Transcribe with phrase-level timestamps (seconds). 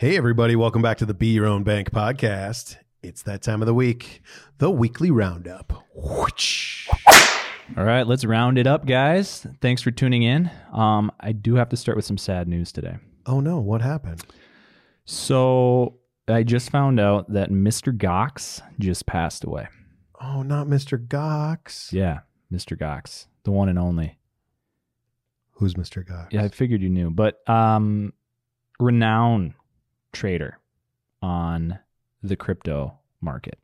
[0.00, 2.76] Hey, everybody, welcome back to the Be Your Own Bank podcast.
[3.02, 4.22] It's that time of the week,
[4.58, 5.72] the weekly roundup.
[5.92, 6.88] Whoosh.
[7.76, 9.44] All right, let's round it up, guys.
[9.60, 10.52] Thanks for tuning in.
[10.72, 12.98] Um, I do have to start with some sad news today.
[13.26, 14.22] Oh no, what happened?
[15.04, 17.92] So I just found out that Mr.
[17.92, 19.66] Goxx just passed away.
[20.20, 20.96] Oh, not Mr.
[20.96, 21.92] Goxx.
[21.92, 22.20] Yeah,
[22.52, 22.78] Mr.
[22.78, 24.20] Goxx, the one and only.
[25.54, 26.08] Who's Mr.
[26.08, 26.34] Goxx?
[26.34, 28.12] Yeah, I figured you knew, but um,
[28.78, 29.54] renowned
[30.12, 30.58] trader
[31.22, 31.78] on
[32.22, 33.58] the crypto market.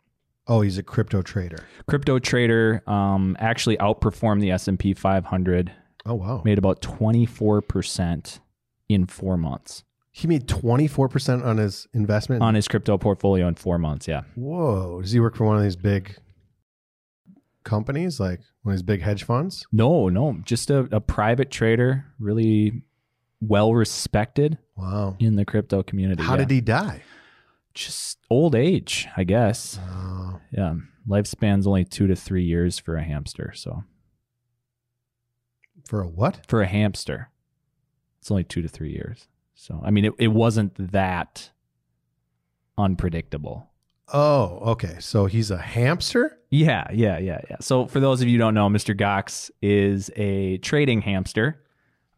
[0.46, 1.64] Oh, he's a crypto trader.
[1.86, 5.72] Crypto trader um, actually outperformed the S and P 500.
[6.06, 6.42] Oh wow.
[6.44, 8.40] Made about 24 percent
[8.90, 12.42] in four months He made 24% on his investment.
[12.42, 14.06] on his crypto portfolio in four months.
[14.06, 14.22] Yeah.
[14.34, 15.00] Whoa.
[15.00, 16.16] Does he work for one of these big
[17.64, 19.66] companies, like one of these big hedge funds?
[19.72, 22.82] No, no, just a, a private trader, really
[23.40, 25.16] well respected Wow.
[25.18, 26.22] in the crypto community.
[26.22, 27.02] How did he die?
[27.74, 29.78] Just old age, I guess.
[29.82, 30.74] Oh, Yeah.
[31.06, 33.52] Lifespan's only two to three years for a hamster.
[33.54, 33.84] So
[35.84, 36.40] for a what?
[36.48, 37.30] for a hamster,
[38.20, 39.28] it's only two to three years.
[39.54, 41.50] So, I mean, it, it wasn't that
[42.78, 43.70] unpredictable.
[44.12, 44.96] Oh, okay.
[45.00, 46.38] So he's a hamster?
[46.50, 47.56] Yeah, yeah, yeah, yeah.
[47.60, 48.98] So for those of you who don't know, Mr.
[48.98, 51.60] Goxx is a trading hamster.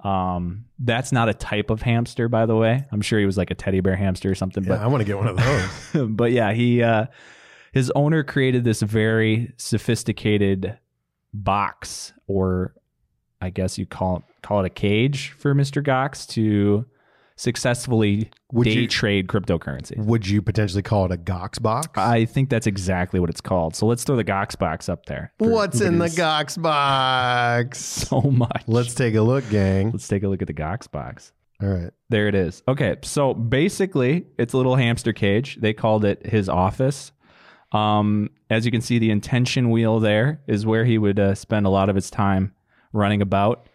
[0.01, 2.85] Um, that's not a type of hamster, by the way.
[2.93, 4.65] I'm sure he was like a teddy bear hamster or something.
[4.65, 5.71] Yeah, I want to get one of those.
[5.93, 7.07] But but yeah, he uh,
[7.73, 10.79] his owner created this very sophisticated
[11.33, 12.75] box, or
[13.41, 15.83] I guess you call call it a cage for Mr.
[15.83, 16.85] Goxx to
[17.37, 19.97] successfully Would day you- trade cryptocurrency.
[19.99, 21.89] Would you potentially call it a Goxx box?
[21.97, 23.77] I think that's exactly what it's called.
[23.77, 25.33] So let's throw the Goxx box up there.
[25.39, 27.79] What's in the Goxx box?
[28.07, 28.63] So much.
[28.67, 29.91] Let's take a look, gang.
[29.93, 31.33] let's take a look at the Goxx box.
[31.63, 31.91] All right.
[32.11, 32.63] There it is.
[32.69, 35.57] Okay, so basically, it's a little hamster cage.
[35.61, 37.13] They called it his office.
[37.73, 41.67] Um, as you can see, the intention wheel there is where he would uh, spend
[41.67, 42.55] a lot of his time
[42.93, 43.69] running about.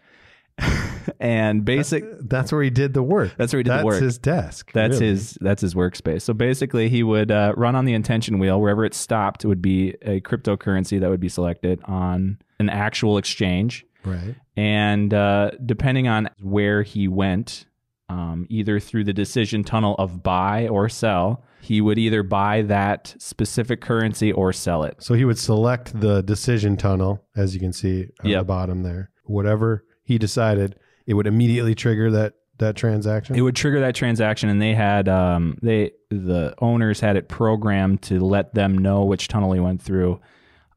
[1.20, 3.32] and basic, That's where he did the work.
[3.36, 4.02] That's where he did the That's work.
[4.02, 4.72] his desk.
[4.72, 5.06] that's really.
[5.06, 6.22] his that's his workspace.
[6.22, 9.44] So basically, he would uh, run on the intention wheel wherever it stopped.
[9.44, 13.86] It would be a cryptocurrency that would be selected on an actual exchange.
[14.04, 14.34] Right.
[14.56, 17.66] and uh, depending on where he went,
[18.08, 23.14] um, either through the decision tunnel of buy or sell, he would either buy that
[23.18, 24.96] specific currency or sell it.
[24.98, 29.10] So he would select the decision tunnel, as you can see on the bottom there.
[29.24, 30.76] Whatever he decided,
[31.06, 33.34] it would immediately trigger that that transaction.
[33.34, 38.02] It would trigger that transaction, and they had um, they the owners had it programmed
[38.02, 40.20] to let them know which tunnel he went through,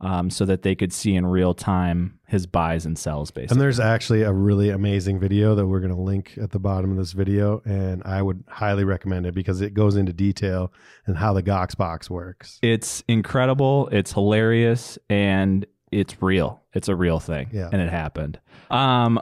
[0.02, 3.32] um, so that they could see in real time his buys and sells.
[3.36, 6.92] and there's actually a really amazing video that we're going to link at the bottom
[6.92, 10.74] of this video, and I would highly recommend it because it goes into detail
[11.06, 12.58] and how the Goxx box works.
[12.62, 15.66] it's incredible it's hilarious and
[16.00, 17.70] it's real it's a real thing Yeah.
[17.72, 18.40] and it happened
[18.70, 19.20] um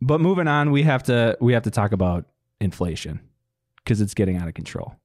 [0.00, 2.26] but moving on we have to we have to talk about
[2.60, 3.20] inflation
[3.76, 4.96] because it's getting out of control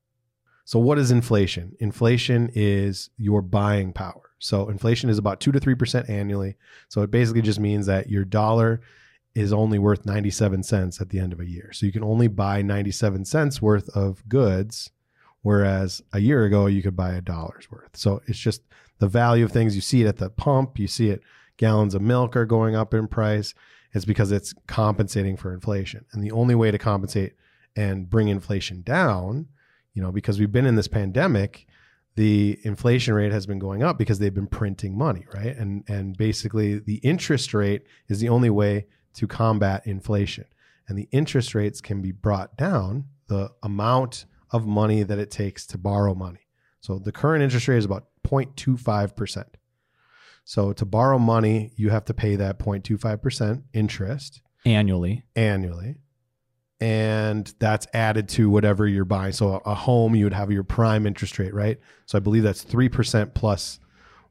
[0.66, 1.76] So, what is inflation?
[1.80, 4.26] Inflation is your buying power.
[4.40, 6.56] So, inflation is about 2 to 3% annually.
[6.90, 8.82] So, it basically just means that your dollar
[9.36, 11.70] is only worth 97 cents at the end of a year.
[11.72, 14.90] So, you can only buy 97 cents worth of goods,
[15.44, 17.96] whereas a year ago, you could buy a dollar's worth.
[17.96, 18.62] So, it's just
[19.00, 19.75] the value of things.
[19.75, 21.22] You see it at the pump, you see it,
[21.57, 23.53] gallons of milk are going up in price.
[23.94, 26.06] It's because it's compensating for inflation.
[26.11, 27.34] And the only way to compensate
[27.75, 29.47] and bring inflation down
[29.95, 31.66] you know, because we've been in this pandemic,
[32.16, 35.55] the inflation rate has been going up because they've been printing money, right?
[35.57, 38.85] And and basically the interest rate is the only way
[39.16, 40.45] to combat inflation.
[40.88, 45.66] And the interest rates can be brought down the amount of money that it takes
[45.67, 46.47] to borrow money.
[46.79, 49.46] So the current interest rate is about 0.25%.
[50.44, 55.97] So to borrow money, you have to pay that 0.25% interest annually annually.
[56.81, 59.32] And that's added to whatever you're buying.
[59.32, 61.79] So a home, you would have your prime interest rate, right?
[62.05, 63.79] So I believe that's 3% plus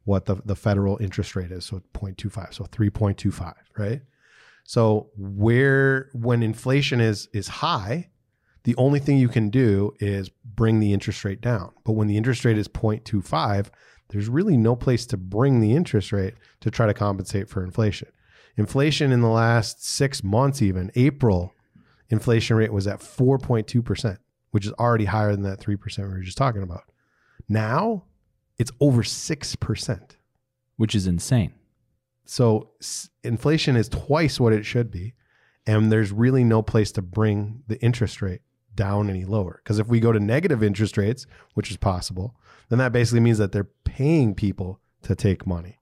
[0.05, 1.65] what the, the federal interest rate is.
[1.65, 2.55] So 0.25.
[2.55, 4.03] So 3.25, right?
[4.65, 8.11] So where when inflation is is high,
[8.65, 11.73] the only thing you can do is bring the interest rate down.
[11.85, 13.69] But when the interest rate is 0.25,
[14.15, 18.09] there's really no place to bring the interest rate to try to compensate for inflation.
[18.57, 21.53] Inflation in the last six months, even April,
[22.09, 24.19] inflation rate was at 4.2%,
[24.53, 26.85] which is already higher than that 3% we were just talking about.
[27.49, 28.05] Now
[28.57, 30.17] it's over 6%.
[30.77, 31.53] which is insane
[32.25, 35.15] So s- inflation is twice what it should be.
[35.67, 38.43] And there's really no place to bring the interest rate
[38.75, 39.61] down any lower.
[39.63, 42.35] Because if we go to negative interest rates, which is possible,
[42.69, 45.79] then that basically means that they're paying people to take money.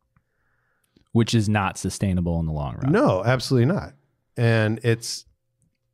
[1.13, 2.91] which is not sustainable in the long run.
[2.91, 3.93] No, absolutely not.
[4.37, 5.27] And it's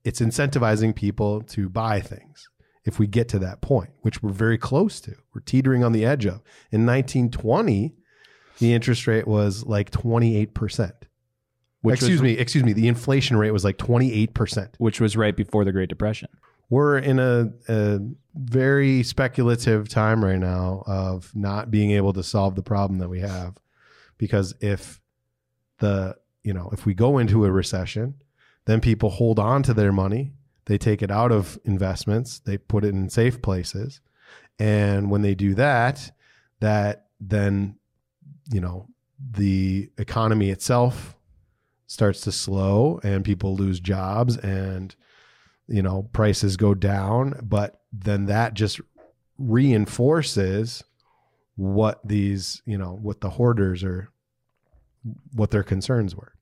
[0.04, 2.48] it's incentivizing people to buy things
[2.84, 5.14] if we get to that point, which we're very close to.
[5.34, 6.40] We're teetering on the edge of.
[6.70, 7.94] In 1920,
[8.60, 10.92] the interest rate was like 28%.
[11.82, 14.68] Which excuse was, me, excuse me, the inflation rate was like 28%.
[14.78, 16.28] Which was right before the Great Depression.
[16.70, 18.00] We're in a, a
[18.34, 23.20] very speculative time right now of not being able to solve the problem that we
[23.20, 23.56] have.
[24.18, 25.00] Because if
[25.78, 28.14] the you know if we go into a recession
[28.64, 30.32] then people hold on to their money.
[30.66, 32.40] They take it out of investments.
[32.40, 34.02] They put it in safe places.
[34.58, 36.10] And when they do that
[36.60, 37.76] that then
[38.50, 38.88] you know
[39.30, 41.16] the economy itself
[41.86, 44.94] starts to slow and people lose jobs and
[45.68, 48.80] you know prices go down but then that just
[49.38, 50.82] reinforces
[51.56, 54.10] what these you know what the hoarders are
[55.34, 56.32] what their concerns were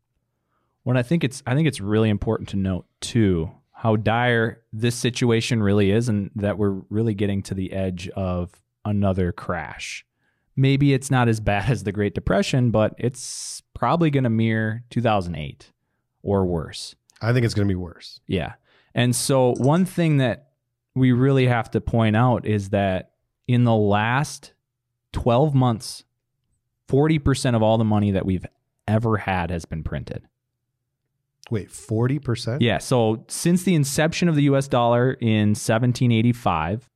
[0.84, 4.94] When I think it's I think it's really important to note too how dire this
[4.94, 8.50] situation really is and that we're really getting to the edge of
[8.86, 10.06] another crash.
[10.56, 14.82] Maybe it's not as bad as the Great Depression, but it's probably going to mirror
[14.90, 15.72] 2008
[16.22, 16.96] or worse.
[17.20, 18.54] i think it's going to be worse Yeah.
[18.96, 20.48] And so one thing that
[20.94, 23.10] we really have to point out is that
[23.46, 24.54] in the last
[25.12, 26.02] 12 months,
[26.88, 28.46] 40% of all the money that we've
[28.88, 30.26] ever had has been printed.
[31.50, 32.78] wait 40% Yeah.
[32.78, 36.88] So since the inception of the US dollar in 1785,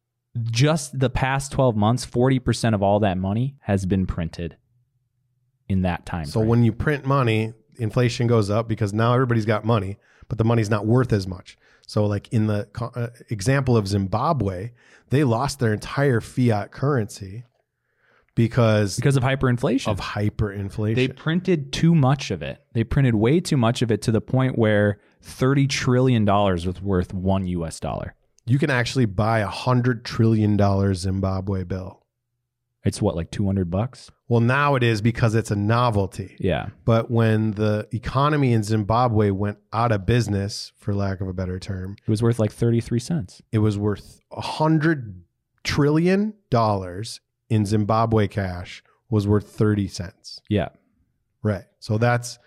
[0.50, 4.56] just the past 12 months, 40% of all that money has been printed
[5.68, 6.24] in that time.
[6.24, 6.48] so frame.
[6.48, 9.96] when you print money inflation goes up because now everybody's got money
[10.28, 11.56] but the money's not worth as much
[11.90, 14.70] so like in the co- uh, example of zimbabwe
[15.08, 17.44] they lost their entire fiat currency
[18.36, 19.88] because, because of hyperinflation.
[19.88, 22.62] of hyperinflation They printed too much of it.
[22.72, 27.12] They printed way too much of it to the point where $30 trillion was worth
[27.12, 28.14] one US dollar.
[28.46, 31.99] you can actually buy a hundred trillion dollar zimbabwe bill
[32.84, 34.10] It's what, like 200 bucks?
[34.28, 36.68] well now it is because it's a novelty Yeah.
[36.84, 41.58] But when the economy in Zimbabwe went out of business, for lack of a better
[41.58, 43.42] term, It was worth like 33 cents.
[43.52, 45.22] it was worth a hundred
[45.64, 50.40] trillion dollars in Zimbabwe cash was worth 30 cents.
[50.48, 50.68] Yeah.
[51.42, 51.64] Right.
[51.80, 52.38] So that's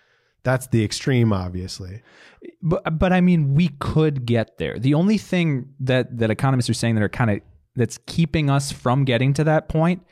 [0.42, 2.02] that's the extreme, obviously.
[2.62, 4.78] But but I mean, we could get there.
[4.78, 7.40] The only thing that that economists are saying that are kind of
[7.76, 10.02] that's keeping us from getting to that point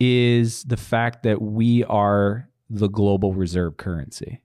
[0.00, 4.40] is the fact that we are the global reserve currency.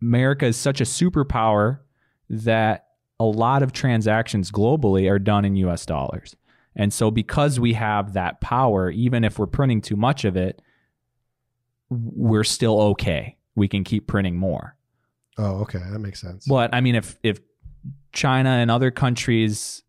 [0.00, 1.80] America is such a superpower
[2.28, 2.86] that
[3.20, 6.34] a lot of transactions globally are done in US dollars.
[6.74, 10.62] And so because we have that power, even if we're printing too much of it,
[11.90, 13.36] we're still okay.
[13.54, 14.76] We can keep printing more.
[15.38, 15.80] Oh, okay.
[15.90, 16.46] That makes sense.
[16.46, 17.38] But I mean, if if
[18.12, 19.82] China and other countries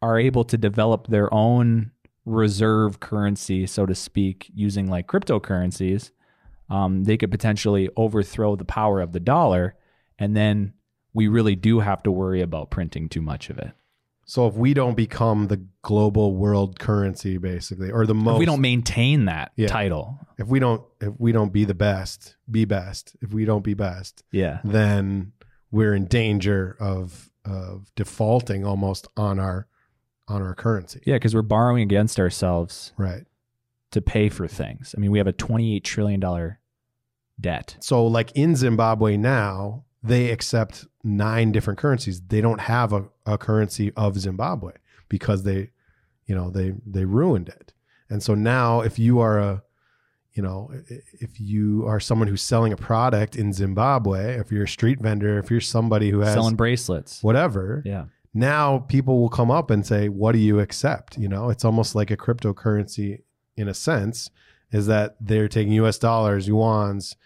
[0.00, 1.90] are able to develop their own
[2.30, 6.10] reserve currency, so to speak, using like cryptocurrencies,
[6.68, 9.74] um, they could potentially overthrow the power of the dollar,
[10.18, 10.72] and then
[11.12, 13.72] we really do have to worry about printing too much of it.
[14.24, 18.46] So if we don't become the global world currency, basically, or the most, If we
[18.46, 19.66] don't maintain that Yeah.
[19.66, 23.16] title, if we don't, if we don't be the best, be best.
[23.20, 25.32] If we don't be best, yeah, then
[25.72, 29.66] we're in danger of of defaulting almost on our
[30.30, 31.00] on our currency.
[31.04, 33.24] yeah, because we're borrowing against ourselves Right.
[33.90, 34.94] to pay for things.
[34.96, 36.58] I mean, we have a twenty-eight trillion dollar
[37.40, 37.76] debt.
[37.80, 42.20] So like in Zimbabwe now, they accept nine different currencies.
[42.20, 44.72] They don't have a, a currency of Zimbabwe
[45.08, 45.70] because they,
[46.26, 47.72] you know, they they ruined it.
[48.08, 49.62] And so now if you are a
[50.32, 54.64] you know, i- if you are someone who's selling a product in Zimbabwe, if you're
[54.64, 57.20] a street vendor, if you're somebody who has Selling bracelets.
[57.22, 58.04] whatever, Yeah.
[58.32, 61.94] Now people will come up and say, "What do you accept?" You know, it's almost
[61.94, 63.22] like a cryptocurrency
[63.56, 64.30] in a sense,
[64.72, 65.98] is that they're taking U.S.
[65.98, 67.16] dollars, yuan's,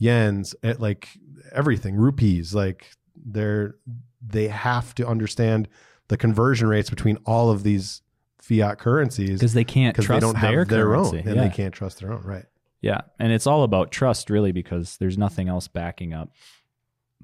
[0.00, 1.08] yens, eh, like
[1.52, 2.54] everything, rupees.
[2.54, 3.76] Like they're
[4.24, 5.68] they have to understand
[6.08, 8.02] the conversion rates between all of these
[8.40, 11.18] fiat currencies because they can't trust they don't their, have their currency.
[11.18, 11.48] own, and yeah.
[11.48, 12.22] they can't trust their own.
[12.22, 12.44] Right.
[12.80, 16.30] yeah, and it's all about trust, really, because there's nothing else backing up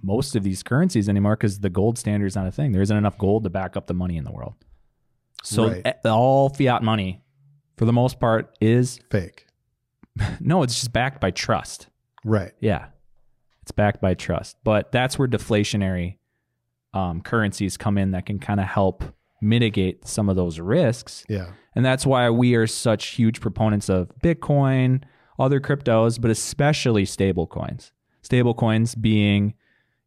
[0.03, 1.37] most of these currencies anymore.
[1.37, 2.73] Because the gold standard is not a thing.
[2.73, 4.55] There isn't enough gold to back up the money in the world.
[5.45, 5.97] So Right.
[6.07, 7.23] all fiat money,
[7.77, 9.47] for the most part, is Fake.
[10.41, 11.89] no, it's just backed by trust.
[12.25, 12.53] Right.
[12.61, 12.87] Yeah,
[13.63, 14.57] it's backed by trust.
[14.65, 16.17] But that's where deflationary
[16.93, 19.05] um, currencies come in that can kind of help
[19.41, 21.25] mitigate some of those risks.
[21.29, 21.53] Yeah.
[21.77, 25.03] And that's why we are such huge proponents of Bitcoin,
[25.39, 27.93] other cryptos, but especially stable coins.
[28.23, 29.55] Stable coins being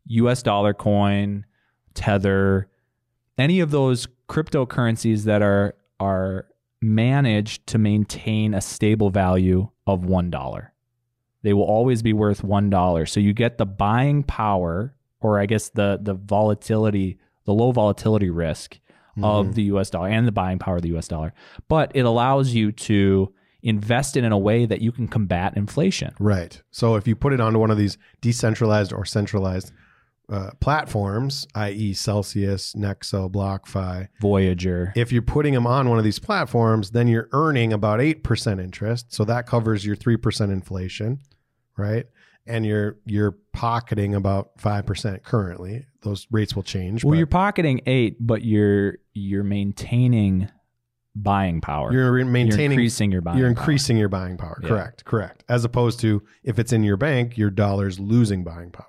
[0.05, 1.46] US dollar coin,
[1.93, 2.70] Tether,
[3.38, 6.48] any of those cryptocurrencies that are are
[6.81, 10.67] managed to maintain a stable value of $1.
[11.43, 13.10] They will always be worth $1.
[13.10, 18.29] So you get the buying power or I guess the the volatility, the low volatility
[18.29, 18.79] risk
[19.22, 19.53] of mm-hmm.
[19.53, 21.34] the US dollar and the buying power of the US dollar.
[21.67, 26.13] But it allows you to invest it in a way that you can combat inflation.
[26.20, 26.62] Right.
[26.72, 29.72] So if you put it onto one of these decentralized or centralized
[30.31, 34.93] uh, platforms, i.e., Celsius, Nexo, BlockFi, Voyager.
[34.95, 39.13] if you're putting them on one of these platforms, then you're earning about 8% interest.
[39.13, 41.19] So that covers your 3% inflation,
[41.77, 42.05] right?
[42.47, 45.85] And you're you're pocketing about 5% currently.
[46.01, 47.03] Those rates will change.
[47.03, 50.50] Well, but you're pocketing 8, but you're you're maintaining
[51.15, 51.91] buying power.
[51.93, 53.59] you're re- You're maintaining increasing your buying you're power.
[53.61, 54.57] increasing your buying power.
[54.63, 54.69] Yeah.
[54.69, 55.05] Correct.
[55.05, 55.43] Correct.
[55.50, 58.85] As opposed to if it's in your bank, your dollar's losing buying power.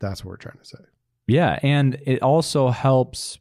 [0.00, 0.78] That's what we're trying to say.
[1.26, 3.38] Yeah, and it also helps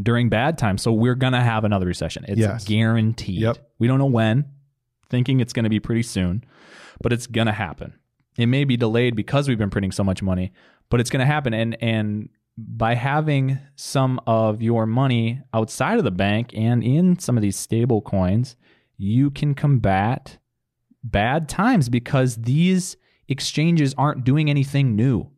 [0.00, 0.82] during bad times.
[0.82, 2.24] So we're going to have another recession.
[2.26, 2.64] It's Yes.
[2.64, 3.40] guaranteed.
[3.40, 3.58] Yep.
[3.78, 4.46] We don't know when.
[5.10, 6.42] Thinking it's going to be pretty soon,
[7.02, 7.92] but it's going to happen.
[8.38, 10.52] It may be delayed because we've been printing so much money,
[10.88, 16.04] but it's going to happen and and by having some of your money outside of
[16.04, 18.56] the bank and in some of these stable coins,
[18.98, 20.38] you can combat
[21.02, 22.96] bad times because these
[23.32, 25.28] exchanges aren't doing anything new.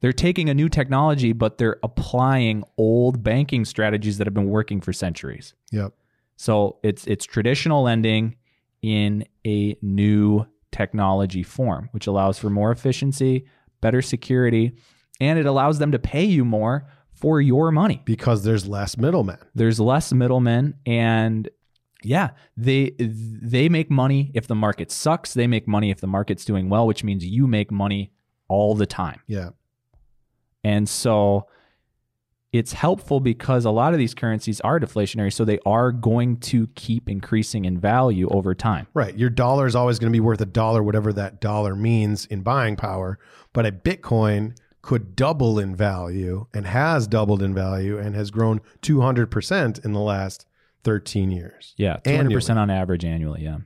[0.00, 4.80] They're taking a new technology, but they're applying old banking strategies that have been working
[4.80, 5.54] for centuries.
[5.70, 5.92] Yep.
[6.36, 8.36] So it's it's traditional lending
[8.82, 13.46] in a new technology form, which allows for more efficiency,
[13.80, 14.72] better security,
[15.20, 18.02] and it allows them to pay you more for your money.
[18.04, 19.38] Because there's less middlemen.
[19.54, 21.48] There's less middlemen and
[22.04, 26.44] yeah, they they make money if the market sucks, they make money if the market's
[26.44, 28.12] doing well, which means you make money
[28.48, 29.20] all the time.
[29.26, 29.50] Yeah.
[30.62, 31.46] And so
[32.52, 36.68] it's helpful because a lot of these currencies are deflationary, so they are going to
[36.76, 38.86] keep increasing in value over time.
[38.94, 39.16] Right.
[39.18, 42.42] Your dollar is always going to be worth a dollar, whatever that dollar means in
[42.42, 43.18] buying power.
[43.52, 48.60] But a Bitcoin could double in value and has doubled in value and has grown
[48.82, 50.46] 200% in the last
[50.84, 53.58] 13 years, Yeah, 200% on average annually, yeah.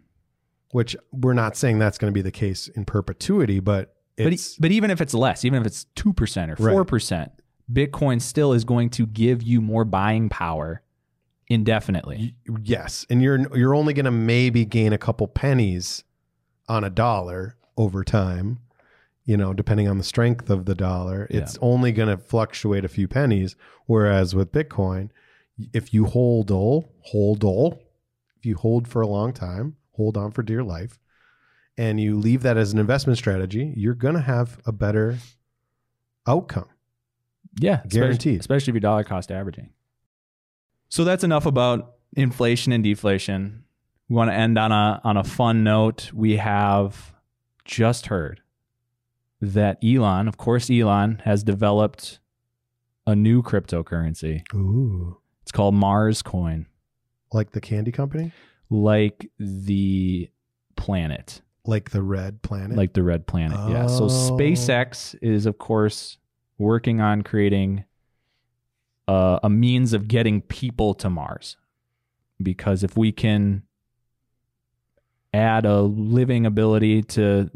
[0.73, 4.35] which we're not saying that's going to be the case in perpetuity, but But, e-
[4.35, 7.31] it's but even if it's less, even if it's 2% or 4%,
[7.73, 10.83] Bitcoin still is going to give you more buying power
[11.49, 12.35] indefinitely.
[12.63, 13.07] yes.
[13.11, 16.05] And you're you're only going to maybe gain a couple pennies
[16.69, 18.59] on a dollar over time.
[19.25, 22.89] You know, depending on the strength of the dollar, it's only going to fluctuate a
[22.89, 23.57] few pennies.
[23.85, 25.11] Whereas with Bitcoin,
[25.73, 27.81] if you hold all, hold all,
[28.37, 30.99] if you hold for a long time, hold on for dear life,
[31.77, 35.19] and you leave that as an investment strategy, you're going to have a better
[36.27, 36.69] outcome.
[37.59, 38.41] Yeah, especially- Guaranteed.
[38.41, 39.71] Especially if you're dollar cost averaging.
[40.89, 43.65] So that's enough about inflation and deflation.
[44.09, 46.11] We want to end on a on a fun note.
[46.15, 47.13] We have
[47.67, 48.41] just heard
[49.41, 52.19] that Elon, of course, Elon has developed
[53.07, 54.43] a new cryptocurrency.
[54.55, 56.67] Ooh, It's called Mars Coin,
[57.33, 58.33] like the candy company,
[58.69, 60.29] like the
[60.77, 62.77] planet, like the red planet.
[62.77, 63.59] like the red planet.
[63.71, 63.87] Yeah.
[63.87, 64.09] So Oh.
[64.09, 66.19] SpaceX is, of course,
[66.59, 67.85] working on creating
[69.09, 71.57] uh, a means of getting people to Mars.
[72.43, 73.63] Because if we can
[75.33, 77.51] add a living ability to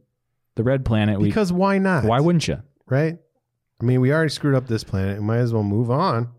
[0.54, 2.04] the red planet, we because why not?
[2.04, 2.62] why wouldn't you?
[2.86, 3.18] right?
[3.82, 5.18] I mean, we already screwed up this planet.
[5.18, 6.30] We might as well move on.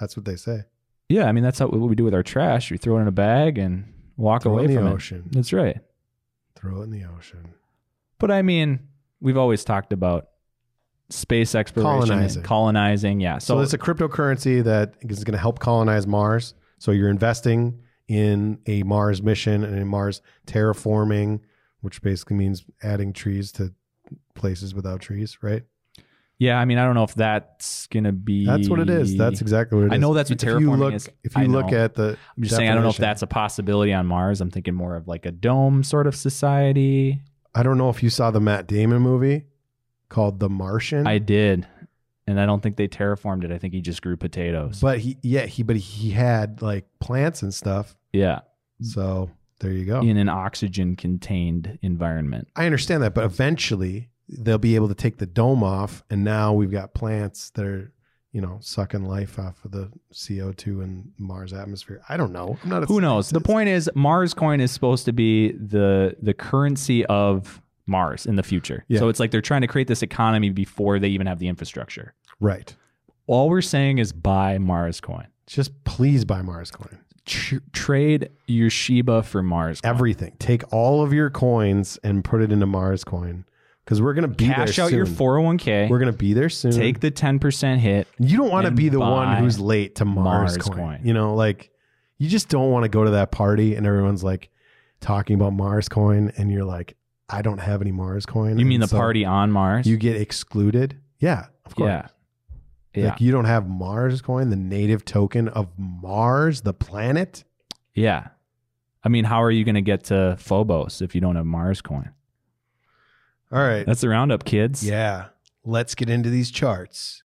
[0.00, 0.62] That's what they say.
[1.08, 2.70] Yeah, I mean that's how, what we do with our trash.
[2.70, 5.24] We throw it in a bag and walk Throw it away in the ocean.
[5.26, 5.32] it.
[5.32, 5.78] That's right.
[6.56, 7.54] Throw it in the ocean.
[8.18, 8.80] But I mean,
[9.20, 10.28] we've always talked about
[11.10, 12.38] space exploration, Colonizing.
[12.40, 13.20] and colonizing.
[13.20, 13.38] Yeah.
[13.38, 16.54] So, So, it's a cryptocurrency that is going to help colonize Mars.
[16.78, 21.40] So you're investing in a Mars mission and in Mars terraforming,
[21.80, 23.74] which basically means adding trees to
[24.34, 25.62] places without trees, right?
[26.38, 28.44] Yeah, I mean, I don't know if that's gonna be.
[28.46, 29.16] That's what it is.
[29.16, 29.92] That's exactly what it is.
[29.92, 31.08] I know that's what If you terraforming look, is.
[31.22, 31.78] If you I look know.
[31.84, 34.40] at the, I'm just saying, I don't know if that's a possibility on Mars.
[34.40, 37.20] I'm thinking more of like a dome sort of society.
[37.54, 39.44] I don't know if you saw the Matt Damon movie
[40.08, 41.06] called The Martian.
[41.06, 41.66] I did,
[42.26, 43.52] and I don't think they terraformed it.
[43.52, 44.80] I think he just grew potatoes.
[44.80, 47.96] but he, yeah, he, but he had like plants and stuff.
[48.12, 48.40] yeah,
[48.80, 50.00] So there you go.
[50.00, 52.48] in an oxygen-contained environment.
[52.56, 56.52] I understand that, but eventually they'll be able to take the dome off, and now
[56.52, 57.92] we've got plants that are,
[58.32, 62.02] you know, sucking life off of the CO2 in Mars atmosphere.
[62.08, 62.58] I don't know.
[62.62, 63.30] I'm not a Who knows?
[63.30, 68.36] The point is, Mars coin is supposed to be the the currency of Mars in
[68.36, 68.84] the future.
[68.88, 68.98] Yeah.
[68.98, 72.14] So it's like they're trying to create this economy before they even have the infrastructure.
[72.40, 72.74] Right.
[73.26, 75.28] All we're saying is buy Mars coin.
[75.46, 76.98] Just please buy Mars coin.
[77.26, 79.80] Tr- trade your Shiba for Mars.
[79.80, 79.90] Coin.
[79.90, 80.36] Everything.
[80.38, 83.44] Take all of your coins and put it into Mars coin
[83.84, 85.88] because we're gonna be Cash there out your 401k.
[85.90, 86.72] We're gonna be there soon.
[86.72, 88.08] take the 10% hit.
[88.18, 90.76] You don't want to be the one who's late to Mars, Mars coin.
[90.76, 91.00] coin.
[91.04, 91.70] You know, like
[92.18, 94.50] you just don't want to go to that party and everyone's like
[95.00, 96.96] talking about Mars coin and you're like,
[97.28, 98.58] I don't have any Mars coin.
[98.58, 99.86] You mean And the so party on Mars?
[99.86, 100.98] You get excluded.
[101.18, 101.88] Yeah, of course.
[101.88, 102.06] yeah.
[102.94, 103.08] Yeah.
[103.10, 107.44] Like you don't have Mars coin, the native token of Mars, the planet.
[107.94, 108.28] yeah.
[109.06, 111.82] I mean, how are you going to get to Phobos if you don't have Mars
[111.82, 112.10] coin?
[113.54, 113.86] All right.
[113.86, 114.84] That's the roundup, kids.
[114.84, 115.26] Yeah.
[115.64, 117.22] Let's get into these charts.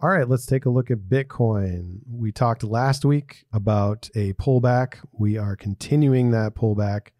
[0.00, 2.00] All right, let's take a look at Bitcoin.
[2.10, 4.96] We talked last week about a pullback.
[5.12, 7.10] We are continuing that pullback.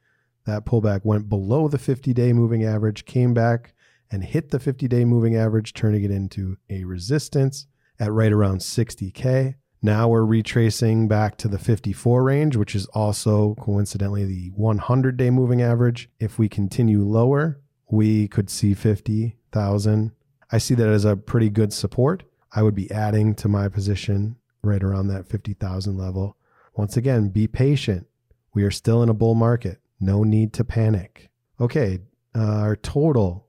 [0.46, 3.72] That pullback went below the 50 day moving average, came back
[4.10, 7.66] and hit the 50 day moving average, turning it into a resistance
[8.00, 9.54] at right around 60K.
[9.80, 15.30] Now we're retracing back to the 54 range, which is also coincidentally the 100 day
[15.30, 16.10] moving average.
[16.18, 17.60] If we continue lower,
[17.94, 20.12] we could see 50,000.
[20.50, 22.24] I see that as a pretty good support.
[22.52, 26.36] I would be adding to my position right around that 50,000 level.
[26.74, 28.06] Once again, be patient.
[28.52, 29.80] We are still in a bull market.
[30.00, 31.30] No need to panic.
[31.60, 32.00] Okay,
[32.36, 33.46] uh, our total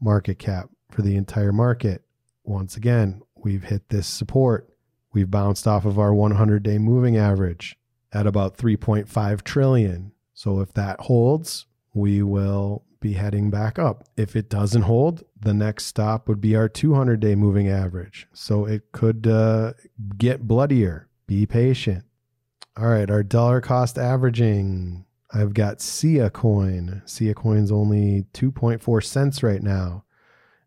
[0.00, 2.02] market cap for the entire market.
[2.42, 4.68] Once again, we've hit this support.
[5.12, 7.76] We've bounced off of our 100 day moving average
[8.12, 10.12] at about 3.5 trillion.
[10.34, 14.04] So if that holds, we will be heading back up.
[14.16, 18.28] If it doesn't hold, the next stop would be our 200 day moving average.
[18.32, 19.72] So it could uh,
[20.16, 21.08] get bloodier.
[21.26, 22.04] Be patient.
[22.76, 25.04] All right, our dollar cost averaging.
[25.32, 27.02] I've got Sia coin.
[27.04, 30.04] Sia coin's only 2.4 cents right now.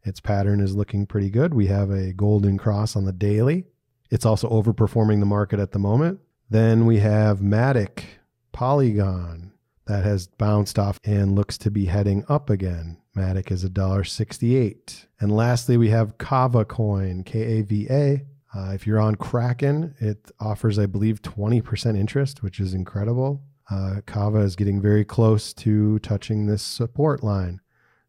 [0.04, 1.54] Its pattern is looking pretty good.
[1.54, 3.66] We have a golden cross on the daily.
[4.10, 6.20] It's also overperforming the market at the moment.
[6.50, 8.04] Then we have Matic
[8.52, 9.53] Polygon
[9.86, 12.98] that has bounced off and looks to be heading up again.
[13.16, 15.06] Matic is $1.68.
[15.20, 18.26] And lastly, we have Kava coin, K A V A.
[18.56, 23.42] Uh, if you're on Kraken, it offers, I believe, 20% interest, which is incredible.
[23.70, 27.62] Uh, Kava is getting very close to touching this support line.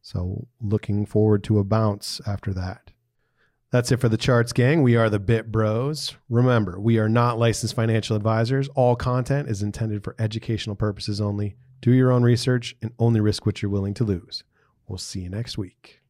[0.03, 2.91] So, looking forward to a bounce after that.
[3.71, 4.83] That's it for the charts, gang.
[4.83, 6.15] We are the Bit Bros.
[6.29, 8.69] Remember, we are not licensed financial advisors.
[8.77, 11.57] All content is intended for educational purposes only.
[11.85, 14.43] Do your own research and only risk what you're willing to lose.
[14.89, 16.01] We'll see you next week.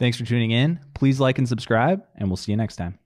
[0.00, 0.80] Thanks for tuning in.
[0.94, 2.98] Please like and subscribe, and we'll see you next time.